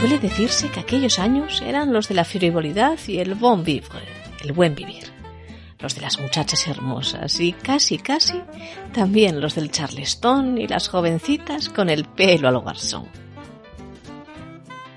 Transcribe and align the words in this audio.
Suele 0.00 0.18
decirse 0.18 0.70
que 0.70 0.80
aquellos 0.80 1.18
años 1.18 1.60
eran 1.60 1.92
los 1.92 2.08
de 2.08 2.14
la 2.14 2.24
frivolidad 2.24 2.98
y 3.06 3.18
el 3.18 3.34
bon 3.34 3.62
vivre, 3.62 4.00
el 4.42 4.54
buen 4.54 4.74
vivir. 4.74 5.12
Los 5.78 5.94
de 5.94 6.00
las 6.00 6.18
muchachas 6.18 6.66
hermosas 6.68 7.38
y 7.38 7.52
casi 7.52 7.98
casi 7.98 8.40
también 8.94 9.42
los 9.42 9.56
del 9.56 9.70
charleston 9.70 10.56
y 10.56 10.66
las 10.66 10.88
jovencitas 10.88 11.68
con 11.68 11.90
el 11.90 12.06
pelo 12.06 12.48
al 12.48 12.62
garzón. 12.62 13.08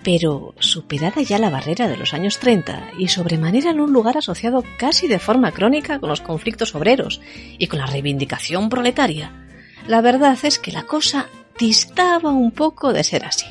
Pero, 0.05 0.55
superada 0.59 1.21
ya 1.21 1.37
la 1.37 1.49
barrera 1.49 1.89
de 1.89 1.97
los 1.97 2.13
años 2.13 2.39
30 2.39 2.91
y 2.97 3.09
sobremanera 3.09 3.71
en 3.71 3.81
un 3.81 3.91
lugar 3.91 4.17
asociado 4.17 4.63
casi 4.77 5.09
de 5.09 5.19
forma 5.19 5.51
crónica 5.51 5.99
con 5.99 6.07
los 6.07 6.21
conflictos 6.21 6.75
obreros 6.75 7.19
y 7.57 7.67
con 7.67 7.79
la 7.79 7.87
reivindicación 7.87 8.69
proletaria, 8.69 9.33
la 9.85 9.99
verdad 9.99 10.37
es 10.43 10.59
que 10.59 10.71
la 10.71 10.83
cosa 10.83 11.27
distaba 11.59 12.31
un 12.31 12.51
poco 12.51 12.93
de 12.93 13.03
ser 13.03 13.25
así. 13.25 13.47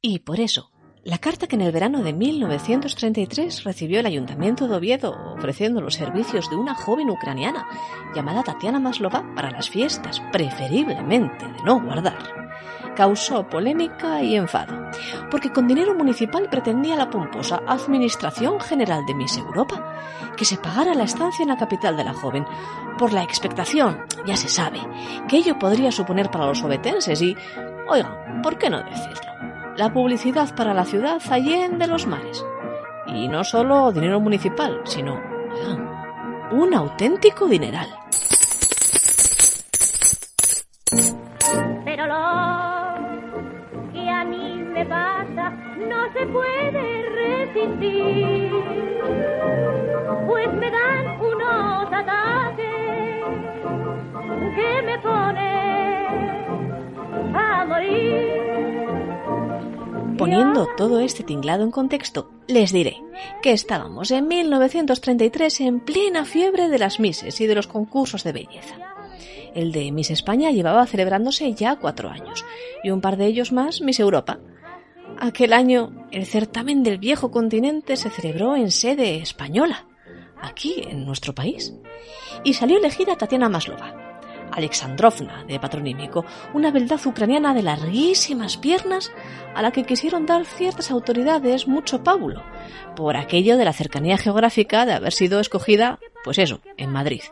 Y 0.00 0.20
por 0.20 0.38
eso, 0.38 0.70
la 1.02 1.18
carta 1.18 1.48
que 1.48 1.56
en 1.56 1.62
el 1.62 1.72
verano 1.72 2.04
de 2.04 2.12
1933 2.12 3.64
recibió 3.64 3.98
el 3.98 4.06
Ayuntamiento 4.06 4.68
de 4.68 4.76
Oviedo 4.76 5.12
ofreciendo 5.34 5.80
los 5.80 5.94
servicios 5.94 6.48
de 6.48 6.54
una 6.54 6.76
joven 6.76 7.10
ucraniana 7.10 7.66
llamada 8.14 8.44
Tatiana 8.44 8.78
Maslova 8.78 9.24
para 9.34 9.50
las 9.50 9.68
fiestas, 9.68 10.22
preferiblemente 10.30 11.44
de 11.46 11.62
no 11.64 11.80
guardar, 11.80 12.94
causó 12.94 13.48
polémica 13.48 14.22
y 14.22 14.36
enfado, 14.36 14.88
porque 15.32 15.50
con 15.50 15.66
dinero 15.66 15.96
municipal 15.96 16.48
pretendía 16.48 16.94
la 16.94 17.10
pomposa 17.10 17.60
Administración 17.66 18.60
General 18.60 19.04
de 19.04 19.14
Miss 19.14 19.36
Europa 19.36 19.96
que 20.36 20.44
se 20.44 20.58
pagara 20.58 20.94
la 20.94 21.04
estancia 21.04 21.42
en 21.42 21.48
la 21.48 21.56
capital 21.56 21.96
de 21.96 22.04
la 22.04 22.14
joven, 22.14 22.46
por 22.98 23.12
la 23.12 23.24
expectación, 23.24 24.04
ya 24.24 24.36
se 24.36 24.48
sabe, 24.48 24.78
que 25.28 25.38
ello 25.38 25.58
podría 25.58 25.90
suponer 25.90 26.30
para 26.30 26.46
los 26.46 26.62
obetenses 26.62 27.20
y, 27.20 27.36
oigan, 27.88 28.42
¿por 28.42 28.58
qué 28.58 28.70
no 28.70 28.80
decirlo? 28.84 29.47
La 29.78 29.92
publicidad 29.92 30.54
para 30.56 30.74
la 30.74 30.84
ciudad 30.84 31.22
allende 31.30 31.86
los 31.86 32.08
mares. 32.08 32.44
Y 33.06 33.28
no 33.28 33.44
solo 33.44 33.92
dinero 33.92 34.18
municipal, 34.18 34.80
sino, 34.82 35.20
un 36.50 36.74
auténtico 36.74 37.46
dineral. 37.46 37.86
Pero 41.84 42.08
no 45.88 46.12
se 46.12 46.26
puede 46.26 47.08
resistir, 47.54 48.50
pues 50.26 50.52
me 50.54 50.70
dan 50.72 51.20
unos 51.20 51.92
ataques 51.92 53.24
que 54.56 54.82
me 54.82 54.98
ponen 54.98 56.26
a 57.36 57.64
morir. 57.64 58.47
Poniendo 60.18 60.66
todo 60.76 61.00
este 61.00 61.22
tinglado 61.22 61.64
en 61.64 61.70
contexto, 61.70 62.30
les 62.46 62.72
diré 62.72 63.02
que 63.42 63.52
estábamos 63.52 64.10
en 64.10 64.28
1933 64.28 65.60
en 65.60 65.80
plena 65.80 66.24
fiebre 66.24 66.68
de 66.68 66.78
las 66.78 67.00
mises 67.00 67.40
y 67.40 67.46
de 67.46 67.54
los 67.54 67.66
concursos 67.66 68.24
de 68.24 68.32
belleza. 68.32 68.74
El 69.54 69.72
de 69.72 69.90
Miss 69.92 70.10
España 70.10 70.50
llevaba 70.50 70.86
celebrándose 70.86 71.54
ya 71.54 71.76
cuatro 71.76 72.10
años 72.10 72.44
y 72.82 72.90
un 72.90 73.00
par 73.00 73.16
de 73.16 73.26
ellos 73.26 73.52
más 73.52 73.80
Miss 73.80 74.00
Europa, 74.00 74.38
Aquel 75.20 75.52
año 75.52 76.06
el 76.12 76.26
certamen 76.26 76.84
del 76.84 76.98
viejo 76.98 77.32
continente 77.32 77.96
se 77.96 78.08
celebró 78.08 78.54
en 78.54 78.70
sede 78.70 79.16
española, 79.16 79.86
aquí 80.40 80.82
en 80.88 81.04
nuestro 81.04 81.34
país, 81.34 81.74
y 82.44 82.54
salió 82.54 82.78
elegida 82.78 83.16
Tatiana 83.16 83.48
Maslova, 83.48 84.07
Alexandrovna 84.52 85.44
de 85.44 85.60
patronímico, 85.60 86.24
una 86.54 86.70
beldad 86.70 87.00
ucraniana 87.06 87.54
de 87.54 87.62
larguísimas 87.62 88.56
piernas 88.56 89.12
a 89.54 89.62
la 89.62 89.72
que 89.72 89.84
quisieron 89.84 90.26
dar 90.26 90.44
ciertas 90.44 90.90
autoridades 90.90 91.66
mucho 91.66 92.02
pábulo, 92.02 92.42
por 92.96 93.16
aquello 93.16 93.56
de 93.56 93.64
la 93.64 93.72
cercanía 93.72 94.18
geográfica 94.18 94.86
de 94.86 94.92
haber 94.92 95.12
sido 95.12 95.40
escogida, 95.40 95.98
pues 96.24 96.38
eso, 96.38 96.60
en 96.76 96.90
Madrid. 96.90 97.22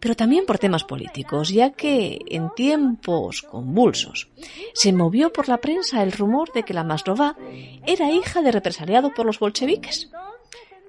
Pero 0.00 0.14
también 0.14 0.44
por 0.44 0.58
temas 0.58 0.84
políticos, 0.84 1.48
ya 1.48 1.70
que 1.70 2.18
en 2.28 2.50
tiempos 2.50 3.42
convulsos 3.42 4.28
se 4.74 4.92
movió 4.92 5.32
por 5.32 5.48
la 5.48 5.58
prensa 5.58 6.02
el 6.02 6.12
rumor 6.12 6.52
de 6.52 6.62
que 6.62 6.74
la 6.74 6.84
Maslova 6.84 7.36
era 7.86 8.10
hija 8.10 8.42
de 8.42 8.52
represaliado 8.52 9.14
por 9.14 9.24
los 9.26 9.38
bolcheviques. 9.38 10.10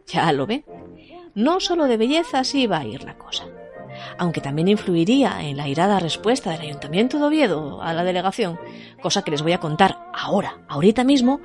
Ya 0.08 0.32
lo 0.34 0.46
ven, 0.46 0.66
no 1.34 1.60
solo 1.60 1.86
de 1.86 1.98
belleza 1.98 2.40
así 2.40 2.64
iba 2.64 2.78
a 2.78 2.86
ir 2.86 3.04
la 3.04 3.18
cosa, 3.18 3.46
aunque 4.18 4.42
también 4.42 4.68
influiría 4.68 5.42
en 5.42 5.58
la 5.58 5.68
irada 5.68 6.00
respuesta 6.00 6.52
del 6.52 6.62
Ayuntamiento 6.62 7.20
de 7.20 7.26
Oviedo 7.26 7.82
a 7.82 7.94
la 7.94 8.04
delegación, 8.04 8.60
cosa 9.02 9.22
que 9.22 9.32
les 9.32 9.42
voy 9.42 9.54
a 9.54 9.60
contar 9.60 9.98
ahora, 10.14 10.60
ahorita 10.68 11.04
mismo, 11.04 11.42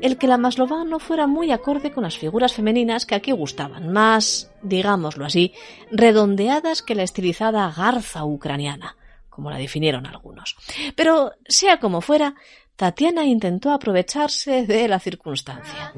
el 0.00 0.16
que 0.16 0.26
la 0.26 0.38
Maslova 0.38 0.84
no 0.84 0.98
fuera 0.98 1.26
muy 1.26 1.52
acorde 1.52 1.92
con 1.92 2.04
las 2.04 2.18
figuras 2.18 2.52
femeninas 2.52 3.06
que 3.06 3.14
aquí 3.14 3.32
gustaban, 3.32 3.92
más, 3.92 4.50
digámoslo 4.62 5.24
así, 5.24 5.52
redondeadas 5.90 6.82
que 6.82 6.94
la 6.94 7.02
estilizada 7.02 7.72
garza 7.76 8.24
ucraniana, 8.24 8.96
como 9.28 9.50
la 9.50 9.58
definieron 9.58 10.06
algunos. 10.06 10.56
Pero, 10.96 11.32
sea 11.46 11.78
como 11.78 12.00
fuera, 12.00 12.34
Tatiana 12.80 13.24
intentó 13.24 13.72
aprovecharse 13.72 14.64
de 14.66 14.88
la 14.88 14.98
circunstancia. 14.98 15.92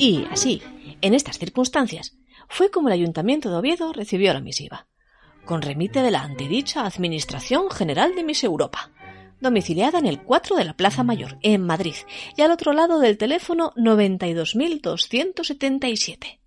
Y 0.00 0.26
así, 0.30 0.62
en 1.02 1.12
estas 1.12 1.38
circunstancias, 1.38 2.16
fue 2.48 2.70
como 2.70 2.88
el 2.88 2.94
Ayuntamiento 2.94 3.50
de 3.50 3.56
Oviedo 3.56 3.92
recibió 3.92 4.32
la 4.32 4.40
misiva, 4.40 4.86
con 5.44 5.60
remite 5.60 6.00
de 6.00 6.10
la 6.10 6.22
antedicha 6.22 6.86
Administración 6.86 7.70
General 7.70 8.14
de 8.14 8.24
Miss 8.24 8.42
Europa, 8.42 8.92
domiciliada 9.42 9.98
en 9.98 10.06
el 10.06 10.22
4 10.22 10.56
de 10.56 10.64
la 10.64 10.72
Plaza 10.72 11.04
Mayor, 11.04 11.36
en 11.42 11.66
Madrid, 11.66 11.96
y 12.34 12.40
al 12.40 12.50
otro 12.50 12.72
lado 12.72 12.98
del 12.98 13.18
teléfono 13.18 13.74
92.277. 13.76 16.38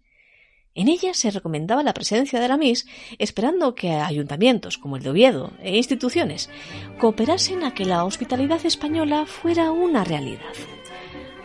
En 0.73 0.87
ella 0.87 1.13
se 1.13 1.29
recomendaba 1.29 1.83
la 1.83 1.93
presencia 1.93 2.39
de 2.39 2.47
la 2.47 2.57
MIS, 2.57 2.87
esperando 3.19 3.75
que 3.75 3.91
ayuntamientos 3.91 4.79
como 4.79 4.97
el 4.97 5.03
de 5.03 5.11
Oviedo 5.11 5.51
e 5.61 5.77
instituciones 5.77 6.49
cooperasen 6.97 7.63
a 7.63 7.75
que 7.75 7.85
la 7.85 8.03
hospitalidad 8.03 8.65
española 8.65 9.27
fuera 9.27 9.71
una 9.71 10.03
realidad. 10.03 10.55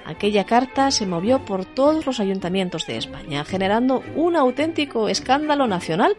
Aquella 0.09 0.45
carta 0.45 0.91
se 0.91 1.07
movió 1.07 1.45
por 1.45 1.67
todos 1.67 2.07
los 2.07 2.19
ayuntamientos 2.19 2.87
de 2.87 2.97
España, 2.97 3.45
generando 3.45 4.03
un 4.17 4.37
auténtico 4.37 5.09
escándalo 5.09 5.67
nacional 5.67 6.17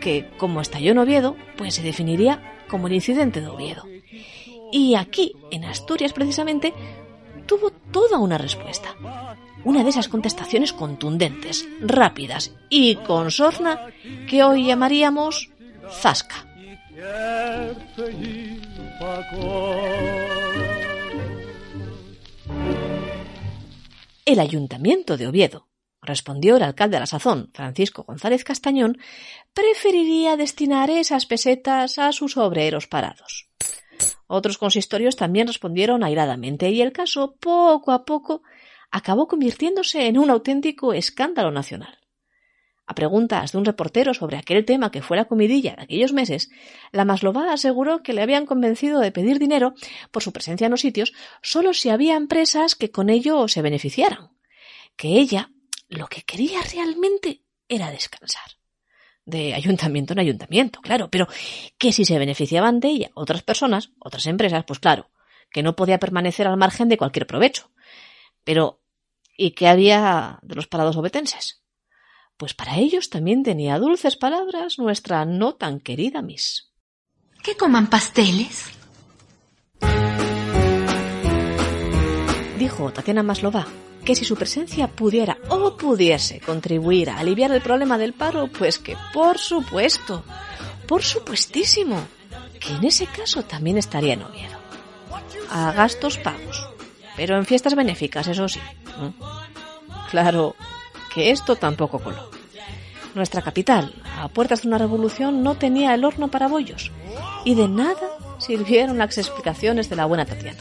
que, 0.00 0.28
como 0.36 0.60
estalló 0.60 0.92
en 0.92 0.98
Oviedo, 0.98 1.34
pues 1.56 1.74
se 1.74 1.82
definiría 1.82 2.62
como 2.68 2.88
el 2.88 2.92
incidente 2.92 3.40
de 3.40 3.48
Oviedo. 3.48 3.84
Y 4.70 4.96
aquí, 4.96 5.34
en 5.50 5.64
Asturias 5.64 6.12
precisamente, 6.12 6.74
tuvo 7.46 7.70
toda 7.70 8.18
una 8.18 8.36
respuesta 8.36 8.94
una 9.64 9.84
de 9.84 9.90
esas 9.90 10.08
contestaciones 10.08 10.72
contundentes, 10.72 11.68
rápidas 11.80 12.52
y 12.68 12.96
con 12.96 13.30
sorna 13.30 13.86
que 14.28 14.42
hoy 14.42 14.66
llamaríamos 14.66 15.50
zasca. 15.88 16.46
El 24.32 24.40
ayuntamiento 24.40 25.18
de 25.18 25.26
Oviedo, 25.26 25.68
respondió 26.00 26.56
el 26.56 26.62
alcalde 26.62 26.96
a 26.96 27.00
la 27.00 27.06
sazón, 27.06 27.50
Francisco 27.52 28.04
González 28.04 28.44
Castañón, 28.44 28.96
preferiría 29.52 30.38
destinar 30.38 30.88
esas 30.88 31.26
pesetas 31.26 31.98
a 31.98 32.12
sus 32.12 32.38
obreros 32.38 32.86
parados. 32.86 33.50
Otros 34.26 34.56
consistorios 34.56 35.16
también 35.16 35.48
respondieron 35.48 36.02
airadamente 36.02 36.70
y 36.70 36.80
el 36.80 36.92
caso, 36.92 37.36
poco 37.38 37.92
a 37.92 38.06
poco, 38.06 38.42
acabó 38.90 39.28
convirtiéndose 39.28 40.06
en 40.06 40.16
un 40.16 40.30
auténtico 40.30 40.94
escándalo 40.94 41.50
nacional. 41.50 41.98
A 42.86 42.94
preguntas 42.94 43.52
de 43.52 43.58
un 43.58 43.64
reportero 43.64 44.12
sobre 44.12 44.36
aquel 44.36 44.64
tema 44.64 44.90
que 44.90 45.02
fue 45.02 45.16
la 45.16 45.26
comidilla 45.26 45.76
de 45.76 45.82
aquellos 45.82 46.12
meses, 46.12 46.50
la 46.90 47.04
Maslova 47.04 47.52
aseguró 47.52 48.02
que 48.02 48.12
le 48.12 48.22
habían 48.22 48.44
convencido 48.44 49.00
de 49.00 49.12
pedir 49.12 49.38
dinero 49.38 49.74
por 50.10 50.22
su 50.22 50.32
presencia 50.32 50.66
en 50.66 50.72
los 50.72 50.80
sitios 50.80 51.12
solo 51.42 51.74
si 51.74 51.90
había 51.90 52.16
empresas 52.16 52.74
que 52.74 52.90
con 52.90 53.08
ello 53.08 53.46
se 53.48 53.62
beneficiaran. 53.62 54.32
Que 54.96 55.18
ella 55.18 55.50
lo 55.88 56.08
que 56.08 56.22
quería 56.22 56.60
realmente 56.62 57.42
era 57.68 57.90
descansar. 57.90 58.58
De 59.24 59.54
ayuntamiento 59.54 60.14
en 60.14 60.18
ayuntamiento, 60.18 60.80
claro, 60.80 61.08
pero 61.08 61.28
que 61.78 61.92
si 61.92 62.04
se 62.04 62.18
beneficiaban 62.18 62.80
de 62.80 62.88
ella 62.88 63.10
otras 63.14 63.42
personas, 63.42 63.92
otras 64.00 64.26
empresas, 64.26 64.64
pues 64.64 64.80
claro, 64.80 65.10
que 65.52 65.62
no 65.62 65.76
podía 65.76 66.00
permanecer 66.00 66.48
al 66.48 66.56
margen 66.56 66.88
de 66.88 66.98
cualquier 66.98 67.28
provecho. 67.28 67.70
Pero 68.42 68.82
¿Y 69.36 69.52
qué 69.52 69.68
había 69.68 70.38
de 70.42 70.54
los 70.54 70.66
parados 70.66 70.96
obetenses? 70.96 71.61
Pues 72.42 72.54
para 72.54 72.76
ellos 72.76 73.08
también 73.08 73.44
tenía 73.44 73.78
dulces 73.78 74.16
palabras 74.16 74.76
nuestra 74.76 75.24
no 75.24 75.54
tan 75.54 75.78
querida 75.78 76.22
Miss. 76.22 76.72
¿Que 77.40 77.56
coman 77.56 77.86
pasteles? 77.86 78.64
dijo 82.58 82.92
Tatiana 82.92 83.22
Maslova 83.22 83.64
que 84.04 84.16
si 84.16 84.24
su 84.24 84.34
presencia 84.34 84.88
pudiera 84.88 85.38
o 85.50 85.76
pudiese 85.76 86.40
contribuir 86.40 87.10
a 87.10 87.20
aliviar 87.20 87.52
el 87.52 87.62
problema 87.62 87.96
del 87.96 88.12
paro, 88.12 88.48
pues 88.48 88.80
que 88.80 88.96
por 89.12 89.38
supuesto, 89.38 90.24
por 90.88 91.04
supuestísimo, 91.04 92.04
que 92.58 92.72
en 92.72 92.82
ese 92.82 93.06
caso 93.06 93.44
también 93.44 93.78
estaría 93.78 94.14
en 94.14 94.24
Oviedo. 94.24 94.58
A 95.48 95.70
gastos 95.70 96.18
pagos, 96.18 96.68
pero 97.16 97.36
en 97.36 97.46
fiestas 97.46 97.76
benéficas, 97.76 98.26
eso 98.26 98.48
sí. 98.48 98.58
Claro 100.10 100.56
que 101.14 101.30
esto 101.30 101.56
tampoco 101.56 101.98
coló. 101.98 102.30
Nuestra 103.14 103.42
capital, 103.42 103.94
a 104.18 104.28
puertas 104.28 104.62
de 104.62 104.68
una 104.68 104.78
revolución, 104.78 105.42
no 105.42 105.56
tenía 105.56 105.94
el 105.94 106.04
horno 106.04 106.28
para 106.28 106.48
bollos, 106.48 106.90
y 107.44 107.54
de 107.54 107.68
nada 107.68 108.08
sirvieron 108.38 108.98
las 108.98 109.18
explicaciones 109.18 109.90
de 109.90 109.96
la 109.96 110.06
buena 110.06 110.24
Tatiana. 110.24 110.58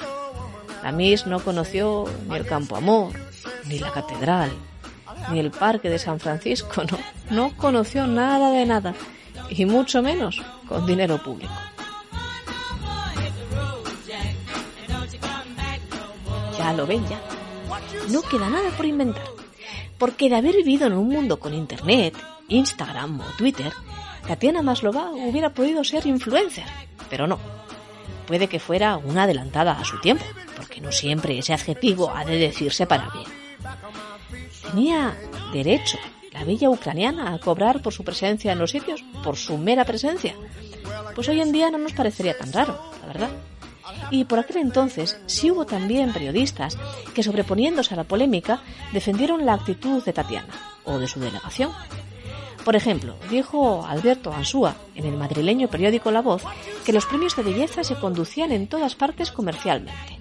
La 0.84 0.92
Miss 0.92 1.26
no 1.28 1.40
conoció 1.40 2.06
ni 2.28 2.36
el 2.36 2.46
Campo 2.46 2.76
Amor, 2.76 3.14
ni 3.68 3.80
la 3.80 3.92
catedral, 3.92 4.52
ni 5.32 5.40
el 5.40 5.52
parque 5.52 5.90
de 5.90 6.00
San 6.00 6.20
Francisco, 6.20 6.84
no, 6.84 6.98
no 7.30 7.56
conoció 7.56 8.08
nada 8.08 8.52
de 8.52 8.66
nada, 8.66 8.94
y 9.50 9.66
mucho 9.66 10.02
menos 10.02 10.42
con 10.68 10.86
dinero 10.86 11.22
público. 11.24 11.54
Ya 16.58 16.74
lo 16.74 16.86
ven 16.86 17.08
ya. 17.08 17.20
No 18.10 18.22
queda 18.22 18.50
nada 18.50 18.70
por 18.72 18.86
inventar. 18.86 19.41
Porque 19.98 20.30
de 20.30 20.36
haber 20.36 20.56
vivido 20.56 20.88
en 20.88 20.94
un 20.94 21.08
mundo 21.08 21.40
con 21.40 21.54
internet, 21.54 22.16
Instagram 22.48 23.22
o 23.22 23.26
Twitter, 23.38 23.72
Tatiana 24.28 24.62
Maslova 24.62 25.12
hubiera 25.12 25.54
podido 25.54 25.84
ser 25.84 26.06
influencer, 26.06 26.66
pero 27.10 27.28
no. 27.28 27.40
Puede 28.28 28.48
que 28.48 28.60
fuera 28.60 28.98
una 28.98 29.24
adelantada 29.24 29.74
a 29.74 29.84
su 29.86 30.00
tiempo, 30.00 30.26
porque 30.56 30.82
no 30.82 30.92
siempre 30.92 31.38
ese 31.38 31.54
adjetivo 31.54 32.12
ha 32.16 32.24
de 32.24 32.38
decirse 32.38 32.86
para 32.86 33.10
bien. 33.10 33.26
Tenía 34.64 35.18
derecho 35.52 35.98
la 36.32 36.46
bella 36.46 36.70
ucraniana 36.70 37.34
a 37.34 37.40
cobrar 37.40 37.82
por 37.82 37.94
su 37.94 38.04
presencia 38.04 38.52
en 38.52 38.60
los 38.60 38.72
sitios, 38.72 39.04
por 39.24 39.36
su 39.36 39.58
mera 39.58 39.86
presencia. 39.86 40.34
Pues 41.14 41.28
hoy 41.28 41.42
en 41.42 41.52
día 41.52 41.70
no 41.70 41.78
nos 41.78 41.94
parecería 41.94 42.38
tan 42.38 42.54
raro, 42.54 42.80
la 43.02 43.08
verdad. 43.08 43.30
Y 44.12 44.26
por 44.26 44.40
aquel 44.40 44.58
entonces 44.58 45.20
sí 45.26 45.50
hubo 45.50 45.66
también 45.66 46.12
periodistas 46.12 46.78
que, 47.16 47.24
sobreponiéndose 47.24 47.94
a 47.94 47.98
la 47.98 48.04
polémica, 48.04 48.62
defendieron 48.92 49.46
la 49.46 49.54
actitud 49.54 50.04
de 50.04 50.14
Tatiana 50.14 50.54
o 50.84 51.00
de 51.00 51.08
su 51.08 51.20
delegación. 51.20 51.72
Por 52.66 52.76
ejemplo, 52.76 53.16
dijo 53.30 53.86
Alberto 53.86 54.34
Ansúa 54.34 54.76
en 54.94 55.06
el 55.06 55.18
madrileño 55.18 55.68
periódico 55.70 56.12
La 56.12 56.22
Voz 56.22 56.44
que 56.86 56.94
los 56.94 57.06
premios 57.06 57.36
de 57.36 57.44
belleza 57.44 57.84
se 57.84 57.96
conducían 57.96 58.52
en 58.52 58.68
todas 58.68 58.96
partes 58.96 59.32
comercialmente. 59.32 60.20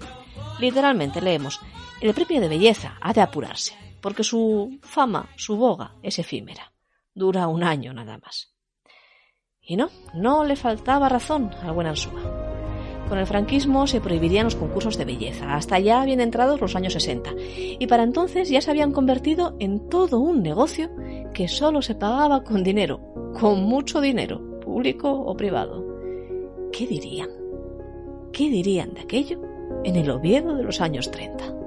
Literalmente 0.59 1.21
leemos, 1.21 1.59
el 1.99 2.13
premio 2.13 2.41
de 2.41 2.47
belleza 2.47 2.97
ha 3.01 3.13
de 3.13 3.21
apurarse, 3.21 3.75
porque 4.01 4.23
su 4.23 4.79
fama, 4.81 5.29
su 5.35 5.55
boga, 5.55 5.95
es 6.01 6.17
efímera. 6.17 6.71
Dura 7.13 7.47
un 7.47 7.63
año 7.63 7.93
nada 7.93 8.17
más. 8.17 8.53
Y 9.61 9.75
no, 9.75 9.89
no 10.13 10.43
le 10.43 10.55
faltaba 10.55 11.09
razón 11.09 11.51
al 11.61 11.73
buen 11.73 11.87
Ansúa. 11.87 12.40
Con 13.11 13.19
el 13.19 13.27
franquismo 13.27 13.87
se 13.87 13.99
prohibirían 13.99 14.45
los 14.45 14.55
concursos 14.55 14.97
de 14.97 15.03
belleza, 15.03 15.53
hasta 15.53 15.77
ya 15.79 16.05
bien 16.05 16.21
entrados 16.21 16.61
los 16.61 16.77
años 16.77 16.93
60, 16.93 17.31
y 17.77 17.85
para 17.87 18.03
entonces 18.03 18.47
ya 18.47 18.61
se 18.61 18.71
habían 18.71 18.93
convertido 18.93 19.57
en 19.59 19.89
todo 19.89 20.21
un 20.21 20.41
negocio 20.41 20.89
que 21.33 21.49
solo 21.49 21.81
se 21.81 21.93
pagaba 21.93 22.45
con 22.45 22.63
dinero, 22.63 23.01
con 23.37 23.63
mucho 23.63 23.99
dinero, 23.99 24.61
público 24.61 25.11
o 25.11 25.35
privado. 25.35 25.85
¿Qué 26.71 26.87
dirían? 26.87 27.27
¿Qué 28.31 28.49
dirían 28.49 28.93
de 28.93 29.01
aquello 29.01 29.41
en 29.83 29.97
el 29.97 30.09
Oviedo 30.09 30.55
de 30.55 30.63
los 30.63 30.79
años 30.79 31.11
30? 31.11 31.60